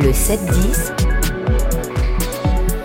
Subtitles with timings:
[0.00, 0.92] Le 7-10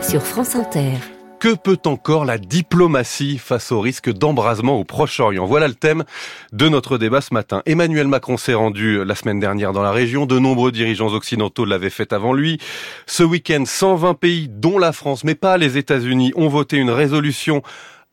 [0.02, 0.94] sur France Inter.
[1.40, 5.46] Que peut encore la diplomatie face au risque d'embrasement au Proche-Orient?
[5.46, 6.06] Voilà le thème
[6.54, 7.62] de notre débat ce matin.
[7.68, 10.26] Emmanuel Macron s'est rendu la semaine dernière dans la région.
[10.26, 12.60] De nombreux dirigeants occidentaux l'avaient fait avant lui.
[13.06, 17.62] Ce week-end, 120 pays, dont la France, mais pas les États-Unis, ont voté une résolution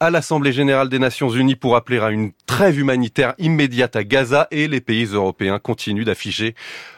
[0.00, 4.48] à l'Assemblée générale des Nations unies pour appeler à une trêve humanitaire immédiate à Gaza
[4.50, 6.54] et les pays européens continuent d'afficher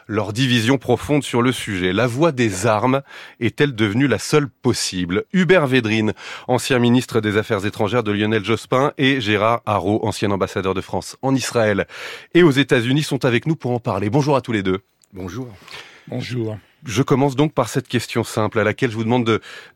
[0.06, 1.92] leur division profonde sur le sujet.
[1.92, 3.02] La voie des armes
[3.40, 5.24] est-elle devenue la seule possible?
[5.32, 6.12] Hubert Védrine,
[6.46, 11.16] ancien ministre des Affaires étrangères de Lionel Jospin, et Gérard Haro, ancien ambassadeur de France
[11.22, 11.86] en Israël
[12.34, 14.10] et aux États-Unis, sont avec nous pour en parler.
[14.10, 14.78] Bonjour à tous les deux.
[15.12, 15.48] Bonjour.
[16.06, 16.56] Bonjour.
[16.84, 19.24] Je commence donc par cette question simple à laquelle je vous demande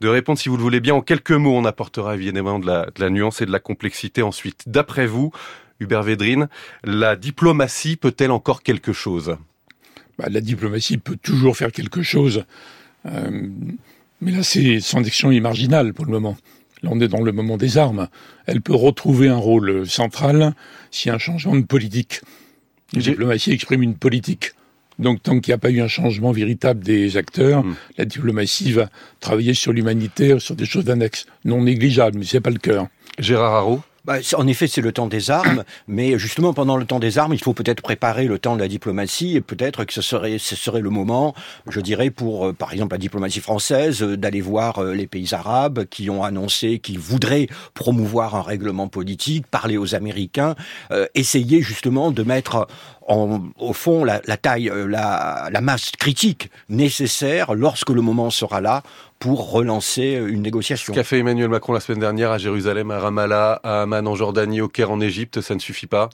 [0.00, 1.56] de, répondre, si vous le voulez bien, en quelques mots.
[1.56, 4.64] On apportera évidemment de la, de la nuance et de la complexité ensuite.
[4.66, 5.32] D'après vous,
[5.80, 6.48] Hubert Védrine,
[6.84, 9.36] la diplomatie peut-elle encore quelque chose?
[10.18, 12.44] Bah, La diplomatie peut toujours faire quelque chose.
[13.06, 13.48] Euh,
[14.20, 16.36] mais là, c'est son action est marginale pour le moment.
[16.82, 18.08] Là, on est dans le moment des armes.
[18.46, 20.54] Elle peut retrouver un rôle central
[21.06, 22.20] a un changement de politique.
[22.92, 24.52] La diplomatie exprime une politique.
[24.98, 27.74] Donc tant qu'il n'y a pas eu un changement véritable des acteurs, hmm.
[27.98, 28.88] la diplomatie va
[29.20, 32.86] travailler sur l'humanitaire, sur des choses d'annexe, non négligeables, mais c'est pas le cœur.
[33.18, 37.00] Gérard Haro bah, en effet, c'est le temps des armes, mais justement pendant le temps
[37.00, 40.00] des armes, il faut peut-être préparer le temps de la diplomatie et peut-être que ce
[40.00, 41.34] serait, ce serait le moment,
[41.68, 45.34] je dirais, pour euh, par exemple la diplomatie française, euh, d'aller voir euh, les pays
[45.34, 50.54] arabes qui ont annoncé qu'ils voudraient promouvoir un règlement politique, parler aux Américains,
[51.14, 52.68] essayer justement de mettre
[53.08, 58.82] en, au fond la, taille, la masse critique nécessaire lorsque le moment sera là
[59.26, 60.94] pour relancer une négociation.
[60.94, 64.14] Ce qu'a fait Emmanuel Macron la semaine dernière à Jérusalem, à Ramallah, à Amman en
[64.14, 66.10] Jordanie, au Caire en Égypte, ça ne suffit pas?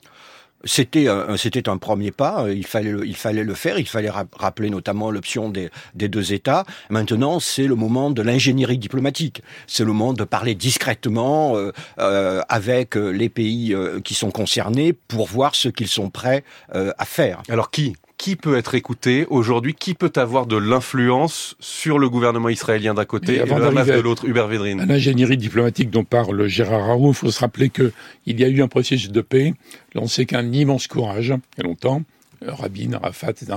[0.64, 2.46] C'était un, c'était un premier pas.
[2.48, 3.78] Il fallait, il fallait le faire.
[3.78, 6.64] Il fallait rappeler notamment l'option des, des, deux États.
[6.88, 9.42] Maintenant, c'est le moment de l'ingénierie diplomatique.
[9.66, 14.94] C'est le moment de parler discrètement euh, euh avec les pays euh, qui sont concernés
[14.94, 16.44] pour voir ce qu'ils sont prêts
[16.74, 17.42] euh, à faire.
[17.50, 17.94] Alors qui?
[18.22, 19.74] Qui peut être écouté aujourd'hui?
[19.74, 23.34] Qui peut avoir de l'influence sur le gouvernement israélien d'un côté?
[23.34, 27.32] Et, le Hamas de l'autre Hubert Védrine L'ingénierie diplomatique dont parle Gérard Haro, il faut
[27.32, 27.90] se rappeler qu'il
[28.26, 29.54] y a eu un processus de paix
[29.96, 32.02] lancé qu'un immense courage, il y a longtemps,
[32.46, 33.54] Rabin, Arafat, etc.,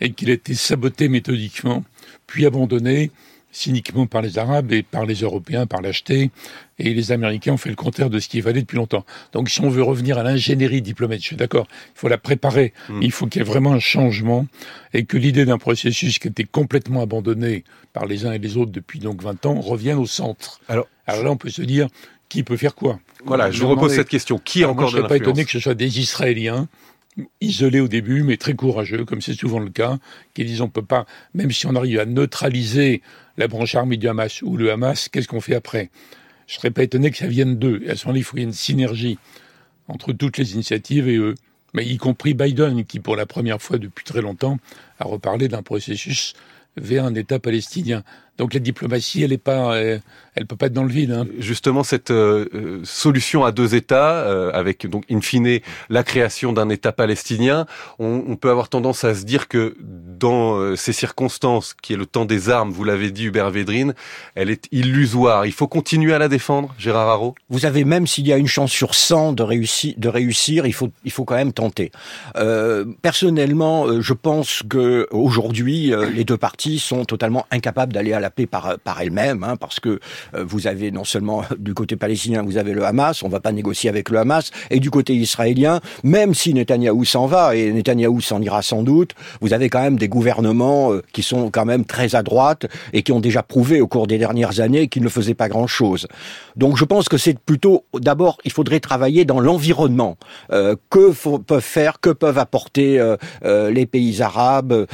[0.00, 1.82] et qu'il a été saboté méthodiquement,
[2.28, 3.10] puis abandonné
[3.56, 6.30] cyniquement par les Arabes et par les Européens, par l'acheter,
[6.78, 9.04] et les Américains ont fait le contraire de ce qui valait depuis longtemps.
[9.32, 12.74] Donc si on veut revenir à l'ingénierie diplomatique, je suis d'accord, il faut la préparer,
[12.90, 13.00] hmm.
[13.02, 14.46] il faut qu'il y ait vraiment un changement,
[14.92, 17.64] et que l'idée d'un processus qui était complètement abandonné
[17.94, 20.60] par les uns et les autres depuis donc 20 ans revienne au centre.
[20.68, 21.88] Alors, Alors là, on peut se dire,
[22.28, 22.98] qui peut faire quoi?
[23.24, 24.38] Voilà, je vous repose cette question.
[24.38, 26.68] Qui a encore l'influence Je ne serais pas étonné que ce soit des Israéliens
[27.40, 29.98] isolés au début, mais très courageux, comme c'est souvent le cas,
[30.34, 33.02] qui disent on peut pas, même si on arrive à neutraliser
[33.36, 35.90] la branche armée du Hamas ou le Hamas, qu'est-ce qu'on fait après?
[36.46, 37.82] Je ne serais pas étonné que ça vienne d'eux.
[37.88, 39.18] À ce moment-là, il faut qu'il y ait une synergie
[39.88, 41.34] entre toutes les initiatives et eux.
[41.74, 44.58] Mais y compris Biden, qui pour la première fois depuis très longtemps
[44.98, 46.34] a reparlé d'un processus
[46.76, 48.02] vers un État palestinien.
[48.38, 49.98] Donc la diplomatie, elle est pas, euh,
[50.34, 51.12] elle, peut pas être dans le vide.
[51.12, 51.26] Hein.
[51.38, 53.96] Justement, cette euh, euh, solution à deux États,
[54.52, 57.66] avec donc in fine la création d'un État palestinien,
[57.98, 62.06] on, on, peut avoir tendance à se dire que dans ces circonstances, qui est le
[62.06, 63.94] temps des armes, vous l'avez dit Hubert Védrine,
[64.34, 65.46] elle est illusoire.
[65.46, 67.34] Il faut continuer à la défendre, Gérard Haro?
[67.48, 70.72] Vous avez même s'il y a une chance sur 100 de réussir, de réussir, il
[70.72, 71.90] faut, il faut quand même tenter.
[73.02, 78.78] personnellement, je pense que aujourd'hui, les deux parties sont totalement incapables d'aller à la par,
[78.82, 80.00] par elle-même, hein, parce que
[80.34, 83.52] euh, vous avez non seulement du côté palestinien, vous avez le Hamas, on va pas
[83.52, 88.20] négocier avec le Hamas, et du côté israélien, même si Netanyahou s'en va, et Netanyahou
[88.20, 91.84] s'en ira sans doute, vous avez quand même des gouvernements euh, qui sont quand même
[91.84, 95.08] très à droite et qui ont déjà prouvé au cours des dernières années qu'ils ne
[95.08, 96.06] faisaient pas grand-chose.
[96.56, 100.16] Donc je pense que c'est plutôt, d'abord, il faudrait travailler dans l'environnement.
[100.52, 103.14] Euh, que peuvent faire, que peuvent apporter
[103.44, 104.86] les pays arabes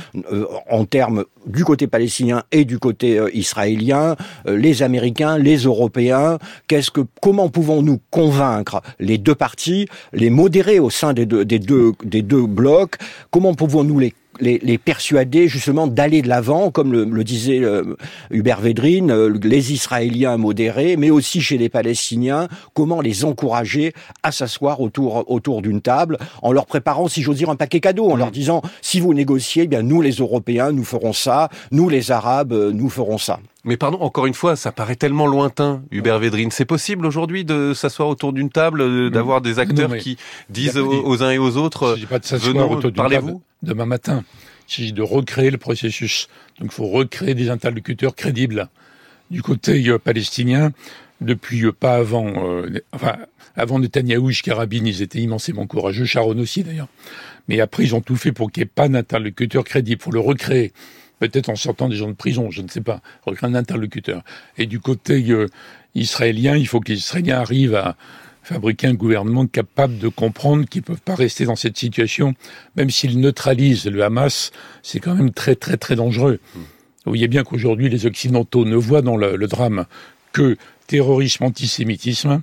[0.70, 4.16] en termes du côté palestinien et du côté euh, israélien,
[4.46, 6.38] euh, les Américains, les Européens.
[6.68, 11.58] Qu'est-ce que, comment pouvons-nous convaincre les deux parties, les modérer au sein des deux, des
[11.58, 12.96] deux, des deux blocs?
[13.30, 17.96] Comment pouvons-nous les les, persuader justement d'aller de l'avant, comme le, disait euh,
[18.30, 23.92] Hubert Védrine, euh, les Israéliens modérés, mais aussi chez les Palestiniens, comment les encourager
[24.22, 28.10] à s'asseoir autour, autour d'une table, en leur préparant, si j'ose dire, un paquet cadeau,
[28.10, 28.32] en leur mm.
[28.32, 32.52] disant, si vous négociez, eh bien nous les Européens, nous ferons ça, nous les Arabes,
[32.52, 33.38] euh, nous ferons ça.
[33.64, 36.50] Mais pardon, encore une fois, ça paraît tellement lointain, Hubert Védrine.
[36.50, 40.16] C'est possible aujourd'hui de s'asseoir autour d'une table, d'avoir des acteurs qui
[40.50, 44.24] disent aux, uns et aux autres, pas de s'asseoir autour d'une parlez-vous demain matin.
[44.68, 46.28] Il s'agit de recréer le processus.
[46.58, 48.68] Donc il faut recréer des interlocuteurs crédibles.
[49.30, 50.72] Du côté euh, palestinien,
[51.20, 53.16] depuis euh, pas avant, euh, enfin
[53.56, 56.88] avant Netanyahou Rabin, ils étaient immensément courageux, Sharon aussi d'ailleurs.
[57.48, 60.20] Mais après, ils ont tout fait pour qu'il n'y ait pas d'interlocuteur crédible, pour le
[60.20, 60.72] recréer.
[61.22, 63.00] Peut-être en sortant des gens de prison, je ne sais pas,
[63.42, 64.24] un interlocuteur.
[64.58, 65.24] Et du côté
[65.94, 67.94] israélien, il faut que les Israéliens arrivent à
[68.42, 72.34] fabriquer un gouvernement capable de comprendre qu'ils ne peuvent pas rester dans cette situation,
[72.74, 74.50] même s'ils neutralisent le Hamas,
[74.82, 76.40] c'est quand même très très très dangereux.
[76.56, 79.86] Vous voyez bien qu'aujourd'hui, les Occidentaux ne voient dans le, drame
[80.32, 80.56] que
[80.88, 82.42] terrorisme, antisémitisme,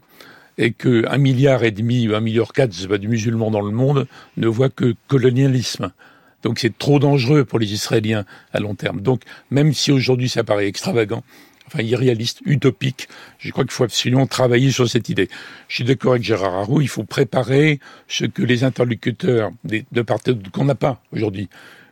[0.58, 4.08] et que un milliard et demi ou un milliard quatre de musulmans dans le monde
[4.38, 5.92] ne voient que colonialisme.
[6.44, 9.02] Donc c'est trop dangereux pour les Israéliens à long terme.
[9.02, 9.22] Donc
[9.52, 11.24] même si aujourd'hui ça paraît extravagant,
[11.70, 13.08] enfin irréaliste, utopique.
[13.38, 15.30] Je crois qu'il faut absolument travailler sur cette idée.
[15.68, 20.20] Je suis d'accord avec Gérard Harou, il faut préparer ce que les interlocuteurs de part
[20.52, 21.50] qu'on n'a pas aujourd'hui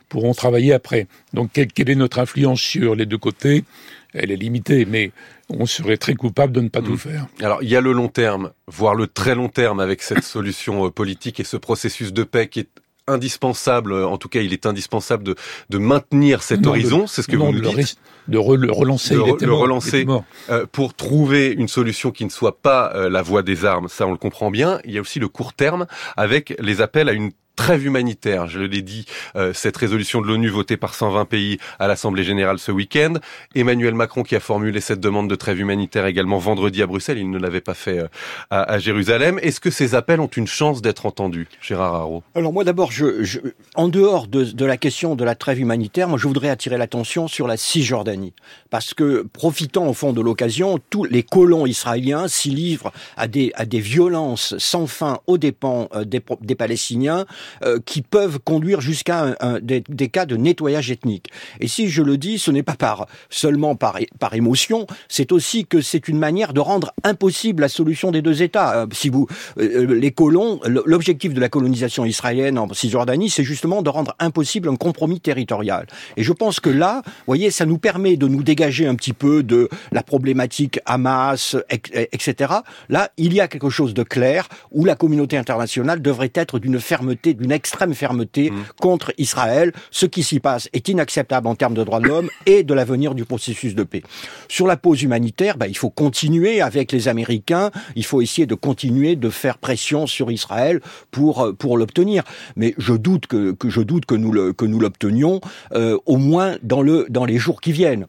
[0.10, 1.08] pourront travailler après.
[1.34, 3.66] Donc quelle, est notre influence sur les deux côtés?
[4.14, 5.12] Elle est limitée, mais
[5.50, 6.98] on serait très coupable de ne pas tout mmh.
[6.98, 7.28] faire.
[7.42, 10.86] Alors il y a le long terme, voire le très long terme avec cette solution
[10.86, 12.70] euh, politique et ce processus de paix qui est
[13.08, 15.36] indispensable, en tout cas il est indispensable de,
[15.70, 17.98] de maintenir cet horizon, c'est ce que vous nous dites.
[18.28, 20.06] De relancer, de le relancer
[20.50, 24.06] euh, pour trouver une solution qui ne soit pas euh, la voie des armes, ça
[24.06, 24.82] on le comprend bien.
[24.84, 25.88] Il y a aussi le court terme
[26.18, 28.48] avec les appels à une trêve humanitaire.
[28.48, 29.06] Je l'ai dit,
[29.36, 33.16] euh, cette résolution de l'ONU votée par 120 pays à l'Assemblée générale ce week-end.
[33.56, 37.18] Emmanuel Macron qui a formulé cette demande de trêve humanitaire également vendredi à Bruxelles.
[37.18, 38.08] Il ne l'avait pas fait euh,
[38.52, 39.40] à, Jérusalem.
[39.42, 42.24] Est-ce que ces appels ont une chance d'être entendus, Gérard Haro?
[42.36, 43.40] Alors moi d'abord, je, je,
[43.76, 47.28] en dehors de, de, la question de la trêve humanitaire, moi je voudrais attirer l'attention
[47.28, 48.34] sur la Cisjordanie.
[48.70, 53.52] Parce que profitant au fond de l'occasion, tous les colons israéliens s'y livrent à des,
[53.56, 57.26] à des violences sans fin aux dépens euh, des, des Palestiniens
[57.64, 61.30] euh, qui peuvent conduire jusqu'à des, des, cas de nettoyage ethnique.
[61.60, 65.66] Et si je le dis, ce n'est pas par seulement par, par émotion, c'est aussi
[65.66, 68.84] que c'est une manière de rendre impossible la solution des deux États.
[68.84, 69.28] Euh, si vous,
[69.60, 74.70] euh, les colons, l'objectif de la colonisation israélienne en Cisjordanie, c'est justement de rendre impossible
[74.70, 75.88] un compromis territorial.
[76.16, 79.14] Et je pense que là, vous voyez, ça nous permet de nous dégager un petit
[79.14, 82.54] peu de la problématique Hamas, etc.
[82.90, 86.80] Là, il y a quelque chose de clair où la communauté internationale devrait être d'une
[86.80, 88.56] fermeté d'une extrême fermeté mmh.
[88.80, 89.72] contre Israël.
[89.92, 93.16] Ce qui s'y passe est inacceptable en termes de droits de l'homme et de l'avenir
[93.16, 94.04] du processus de paix.
[94.48, 98.56] Sur la pause humanitaire, bah, il faut continuer avec les Américains, il faut essayer de
[98.56, 100.82] continuer de faire pression sur Israël
[101.12, 102.24] pour euh, pour l'obtenir.
[102.56, 105.42] Mais je doute que, que je doute que nous le, que nous l'obtenions
[105.74, 108.08] euh, au moins dans le dans les jours qui viennent.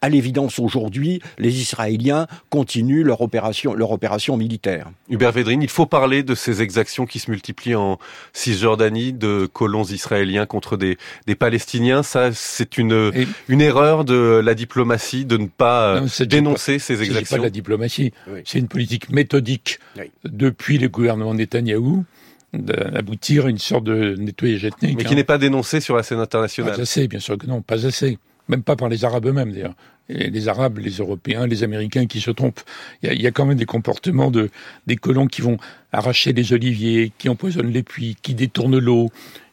[0.00, 4.90] À l'évidence aujourd'hui, les Israéliens continuent leur opération leur opération militaire.
[5.08, 7.98] Hubert Védrine, il faut parler de ces exactions qui se multiplient en
[8.32, 12.02] Cisjordanie de colons israéliens contre des, des Palestiniens.
[12.02, 13.12] Ça, c'est une,
[13.48, 17.26] une erreur de la diplomatie de ne pas dénoncer ces exactions.
[17.26, 18.12] C'est pas de la diplomatie.
[18.44, 19.78] C'est une politique méthodique
[20.24, 22.04] depuis le gouvernement Netanyahou
[22.52, 24.96] d'aboutir à une sorte de nettoyage ethnique.
[24.96, 25.16] Mais qui hein.
[25.16, 26.74] n'est pas dénoncé sur la scène internationale.
[26.74, 29.74] Pas assez, bien sûr que non, pas assez même pas par les Arabes eux-mêmes d'ailleurs.
[30.08, 32.62] Les Arabes, les Européens, les Américains qui se trompent.
[33.02, 34.48] Il y, a, quand même des comportements de
[34.86, 35.58] des colons qui vont
[35.92, 39.10] arracher les oliviers, qui empoisonnent les puits, qui détournent l'eau,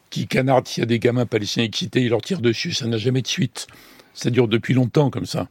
[0.08, 2.72] qui canardent s'il y a des gamins palestiniens excités, ils leur tirent dessus.
[2.72, 3.66] Ça n'a jamais de suite.
[4.14, 5.48] Ça dure depuis longtemps comme ça.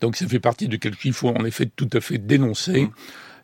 [0.00, 2.88] Donc ça fait partie de quelque chose qu'il faut en effet tout à fait dénoncer.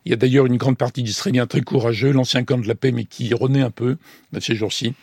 [0.05, 2.91] Il y a d'ailleurs une grande partie d'Israéliens très courageux, l'ancien camp de la paix,
[2.91, 3.97] mais qui renaît un peu
[4.39, 4.93] ces jours-ci.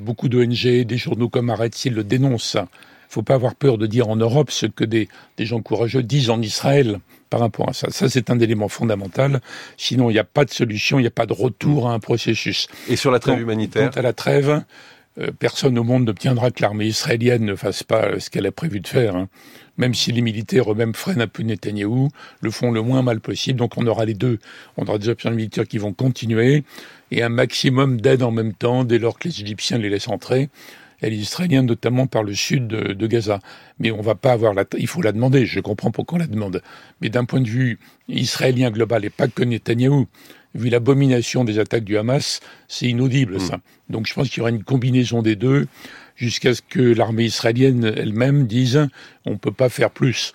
[0.00, 2.56] Beaucoup d'ONG, des journaux comme Arrête, ils le dénoncent,
[3.08, 6.30] faut pas avoir peur de dire en Europe ce que des, des gens courageux disent
[6.30, 7.00] en Israël
[7.30, 7.90] par rapport à ça.
[7.90, 9.40] Ça, c'est un élément fondamental.
[9.76, 12.00] Sinon, il n'y a pas de solution, il n'y a pas de retour à un
[12.00, 12.68] processus.
[12.88, 14.62] Et sur la trêve humanitaire Quant à la trêve,
[15.20, 18.80] euh, personne au monde n'obtiendra que l'armée israélienne ne fasse pas ce qu'elle a prévu
[18.80, 19.16] de faire.
[19.16, 19.28] Hein.
[19.76, 22.08] Même si les militaires eux-mêmes freinent un peu Netanyahou,
[22.40, 23.58] le font le moins mal possible.
[23.58, 24.38] Donc on aura les deux.
[24.76, 26.64] On aura des options militaires qui vont continuer
[27.10, 30.48] et un maximum d'aide en même temps dès lors que les Égyptiens les laissent entrer
[31.02, 33.38] et les Israéliens, notamment par le sud de, Gaza.
[33.78, 35.46] Mais on va pas avoir la, il faut la demander.
[35.46, 36.62] Je comprends pourquoi on la demande.
[37.00, 37.78] Mais d'un point de vue
[38.08, 40.06] israélien global et pas que Netanyahou,
[40.54, 43.40] vu l'abomination des attaques du Hamas, c'est inaudible mm.
[43.40, 43.58] ça.
[43.88, 45.66] Donc je pense qu'il y aura une combinaison des deux
[46.16, 48.88] jusqu'à ce que l'armée israélienne elle-même dise
[49.24, 50.32] on peut pas faire plus.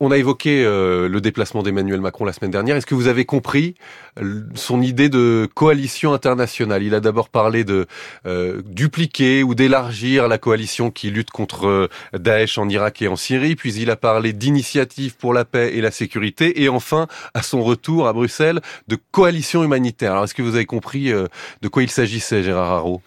[0.00, 2.76] On a évoqué euh, le déplacement d'Emmanuel Macron la semaine dernière.
[2.76, 3.74] Est-ce que vous avez compris
[4.20, 6.84] euh, son idée de coalition internationale?
[6.84, 7.86] Il a d'abord parlé de
[8.24, 13.56] euh, dupliquer ou d'élargir la coalition qui lutte contre Daesh en Irak et en Syrie,
[13.56, 17.64] puis il a parlé d'initiative pour la paix et la sécurité, et enfin, à son
[17.64, 20.12] retour à Bruxelles, de coalition humanitaire.
[20.12, 23.02] Alors est-ce que vous avez compris de quoi il s'agissait, Gérard Haro?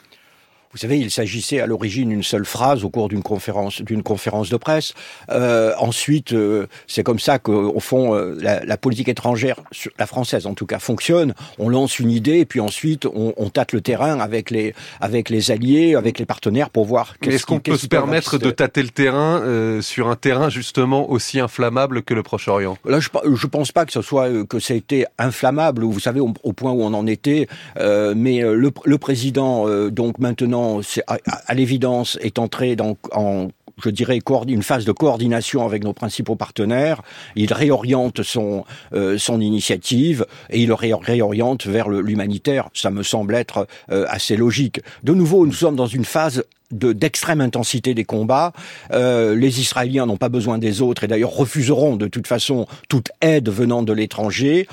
[0.74, 4.50] Vous savez, il s'agissait à l'origine d'une seule phrase au cours d'une conférence, d'une conférence
[4.50, 4.94] de presse.
[5.30, 9.58] Euh, ensuite, euh, c'est comme ça qu'au fond, euh, la, la, politique étrangère,
[10.00, 11.34] la française en tout cas, fonctionne.
[11.60, 15.30] On lance une idée et puis ensuite on, on tâte le terrain avec les avec
[15.30, 17.16] les alliés, avec les partenaires pour voir.
[17.25, 21.10] Mais est-ce qu'on peut se permettre de tâter le terrain euh, sur un terrain justement
[21.12, 22.78] aussi inflammable que le Proche-Orient?
[22.86, 25.84] Là, je, je pense pas que ce soit que ça a été inflammable.
[25.84, 27.48] Vous savez, au, au point où on en était.
[27.78, 30.61] mais le, le président, donc maintenant,
[31.08, 33.50] à, l'évidence, est entré dans, en
[33.84, 37.01] je dirais, une phase de coordination avec nos principaux partenaires.
[37.36, 42.70] Il réoriente son, euh, son initiative et il le réoriente vers l'humanitaire.
[42.74, 44.82] Ça me semble être euh, assez logique.
[45.03, 48.53] De nouveau, nous sommes dans une phase d'extrême intensité des combats.
[48.94, 53.12] Euh, les Israéliens n'ont pas besoin des autres et d'ailleurs refuseront de toute façon toute
[53.20, 54.68] aide venant de l'étranger.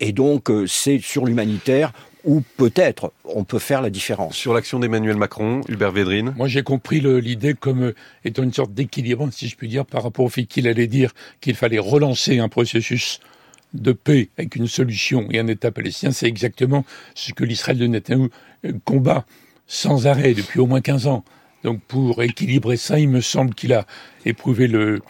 [0.00, 1.92] Et donc c'est sur l'humanitaire
[2.24, 4.36] où peut-être on peut faire la différence.
[4.36, 7.92] Sur l'action d'Emmanuel Macron, Hubert Védrine Moi j'ai compris l'idée comme
[8.24, 11.12] étant une sorte d'équilibre, si je puis dire, par rapport au fait qu'il allait dire
[11.40, 13.20] qu'il fallait relancer un processus
[13.74, 16.12] de paix avec une solution et un État palestinien.
[16.12, 18.30] C'est exactement ce que l'Israël de Netanyahu
[18.84, 19.26] combat
[19.66, 21.24] sans arrêt depuis au moins 15 ans.
[21.64, 23.86] Donc pour équilibrer ça, il me semble qu'il a
[24.24, 25.00] éprouvé le,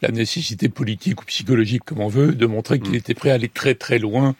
[0.00, 3.48] la nécessité politique ou psychologique, comme on veut, de montrer qu'il était prêt à aller
[3.48, 4.34] très très loin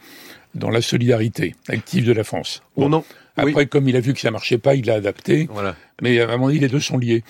[0.55, 2.63] dans la solidarité active de la France.
[2.77, 3.05] Bon, non.
[3.37, 3.69] Après, oui.
[3.69, 5.49] comme il a vu que ça marchait pas, il a adapté.
[5.51, 5.77] Voilà.
[6.01, 7.25] Mais à un moment donné, les deux sont liés.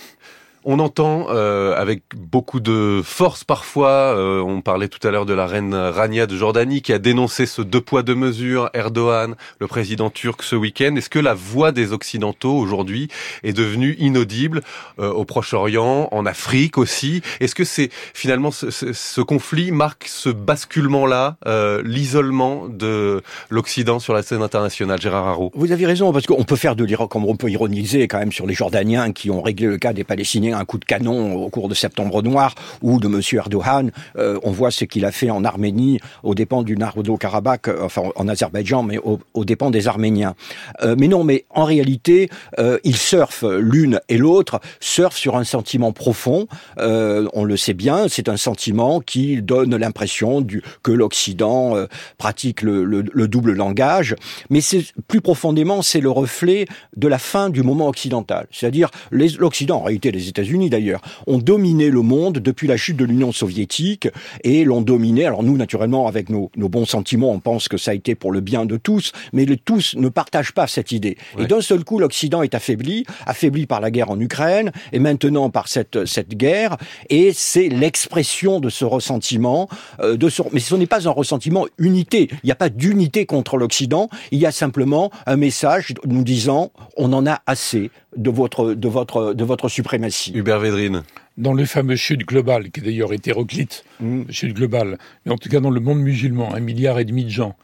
[0.67, 5.35] On entend euh, avec beaucoup de force parfois, euh, on parlait tout à l'heure de
[5.35, 9.67] la reine Rania de Jordanie qui a dénoncé ce deux poids deux mesures, Erdogan, le
[9.67, 10.97] président turc ce week-end.
[10.97, 13.09] Est-ce que la voix des Occidentaux aujourd'hui
[13.43, 14.63] est devenue inaudible
[14.99, 17.21] euh, au Proche-Orient, en Afrique aussi?
[17.41, 23.99] Est-ce que c'est finalement ce, ce, ce, conflit marque ce basculement-là, euh, l'isolement de l'Occident
[23.99, 24.99] sur la scène internationale?
[24.99, 25.53] Gérard Haro.
[25.55, 28.47] Vous avez raison, parce qu'on peut faire de comme on peut ironiser quand même sur
[28.47, 31.69] les Jordaniens qui ont réglé le cas des Palestiniens un coup de canon au cours
[31.69, 33.91] de Septembre Noir ou de Monsieur Erdogan.
[34.17, 38.29] Euh, on voit ce qu'il a fait en Arménie aux dépens du Nagorno-Karabakh, enfin en
[38.29, 40.35] Azerbaïdjan, mais aux, dépens des Arméniens.
[40.83, 45.45] Euh, mais non, mais en réalité, euh, ils surfent l'une et l'autre, surfent sur un
[45.45, 46.47] sentiment profond.
[46.79, 50.47] Euh, on le sait bien, c'est un sentiment qui donne l'impression
[50.83, 51.87] que l'Occident euh,
[52.19, 54.15] pratique le, le, le, double langage.
[54.51, 54.61] Mais
[55.09, 58.47] plus profondément, c'est le reflet de la fin du moment occidental.
[58.51, 62.97] C'est-à-dire l'Occident, en réalité les États États-Unis d'ailleurs, ont dominé le monde depuis la chute
[62.97, 64.09] de l'Union soviétique
[64.43, 65.25] et l'ont dominé.
[65.25, 68.31] Alors nous, naturellement, avec nos, nos, bons sentiments, on pense que ça a été pour
[68.31, 71.17] le bien de tous, mais le tous ne partagent pas cette idée.
[71.37, 71.45] Ouais.
[71.45, 75.51] Et d'un seul coup, l'Occident est affaibli, affaibli par la guerre en Ukraine et maintenant
[75.51, 76.77] par cette, cette guerre,
[77.09, 79.69] et c'est l'expression de ce ressentiment.
[80.01, 80.43] Euh, de ce...
[80.53, 82.29] Mais ce n'est pas un ressentiment unité.
[82.43, 84.09] Il n'y a pas d'unité contre l'Occident.
[84.31, 88.89] Il y a simplement un message nous disant on en a assez de votre, de
[88.89, 90.34] votre, de votre suprématie.
[90.35, 91.03] Hubert Védrine.
[91.39, 94.25] Dans le fameux Sud global, qui est d'ailleurs hétéroclite, mm.
[94.31, 97.31] Sud global, mais en tout cas dans le monde musulman, un milliard et demi de
[97.31, 97.57] gens,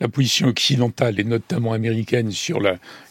[0.00, 2.60] la position occidentale et notamment américaine sur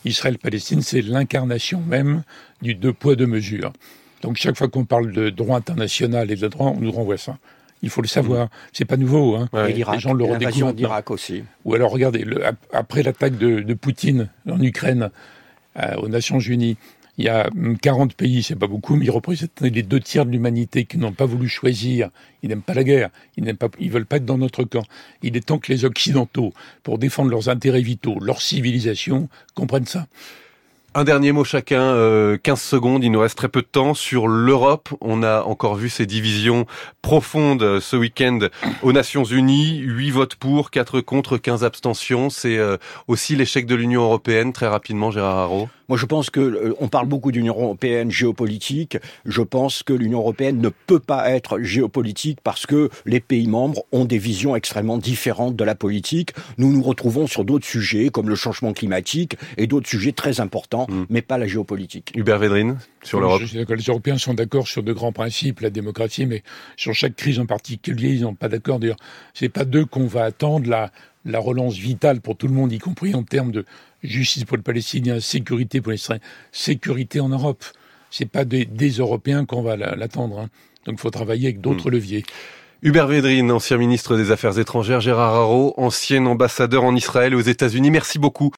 [0.06, 2.24] Israël-Palestine, c'est l'incarnation même
[2.62, 3.72] du deux poids deux mesures.
[4.22, 7.38] Donc chaque fois qu'on parle de droit international et de droit, on nous renvoie ça.
[7.82, 8.46] Il faut le savoir.
[8.46, 8.50] Mmh.
[8.74, 9.36] C'est pas nouveau.
[9.36, 9.48] Hein.
[9.54, 9.72] Ouais.
[9.72, 10.74] Les gens le redécouvrent.
[10.74, 11.44] d'Irak aussi.
[11.64, 15.12] Ou alors regardez, le, après l'attaque de, de, Poutine en Ukraine
[15.78, 16.76] euh, aux Nations Unies,
[17.20, 17.50] il y a
[17.82, 21.12] 40 pays, c'est pas beaucoup, mais ils représentent les deux tiers de l'humanité qui n'ont
[21.12, 22.10] pas voulu choisir.
[22.42, 23.10] Ils n'aiment pas la guerre.
[23.36, 24.86] Ils n'aiment pas, ils veulent pas être dans notre camp.
[25.22, 30.08] Il est temps que les Occidentaux, pour défendre leurs intérêts vitaux, leur civilisation, comprennent ça.
[30.96, 33.94] Un dernier mot chacun, euh, 15 secondes, il nous reste très peu de temps.
[33.94, 36.68] Sur l'Europe, on a encore vu ces divisions
[37.02, 38.40] profondes ce week-end
[38.82, 39.80] aux Nations Unies.
[39.80, 42.30] 8 votes pour, 4 contre, 15 abstentions.
[42.30, 42.78] C'est euh,
[43.10, 45.70] aussi l'échec de l'Union Européenne, très rapidement, Gérard Haro.
[45.90, 48.98] Moi, je pense que euh, on parle beaucoup d'Union européenne géopolitique.
[49.26, 53.84] Je pense que l'Union européenne ne peut pas être géopolitique parce que les pays membres
[53.92, 56.34] ont des visions extrêmement différentes de la politique.
[56.60, 60.86] Nous nous retrouvons sur d'autres sujets comme le changement climatique et d'autres sujets très importants,
[60.90, 61.04] mmh.
[61.10, 62.14] mais pas la géopolitique.
[62.16, 63.42] Hubert Védrine, sur l'Europe.
[63.42, 66.44] Les Européens sont d'accord sur de grands principes, la démocratie, mais
[66.78, 68.80] sur chaque crise en particulier, ils n'ont pas d'accord.
[68.80, 68.98] D'ailleurs,
[69.34, 70.92] c'est pas d'eux qu'on va attendre la,
[71.26, 73.66] la relance vitale pour tout le monde, y compris en termes de
[74.04, 77.64] justice pour le Palestinien, sécurité pour l'Israël, sécurité en Europe.
[78.12, 80.40] C'est pas des, des Européens qu'on va l'attendre.
[80.40, 80.50] Hein.
[80.86, 81.94] Donc il faut travailler avec d'autres mmh.
[81.94, 82.26] leviers.
[82.82, 87.42] Hubert Védrine, ancien ministre des Affaires étrangères, Gérard Haro, ancien ambassadeur en Israël et aux
[87.42, 87.92] États-Unis.
[87.92, 88.48] Merci beaucoup